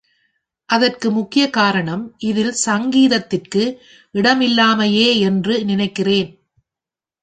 [0.69, 3.63] அதற்கு முக்கியக் காரணம் இதில் சங்கீதத்திற்கு
[4.13, 6.31] இடமில்லாமையேயென்று நினைக்கிறேன்.